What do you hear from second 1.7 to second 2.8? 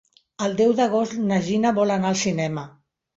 vol anar al cinema.